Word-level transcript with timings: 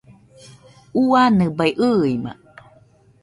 ua 1.03 1.23
nɨbai 1.37 1.71
ɨima! 1.83 2.31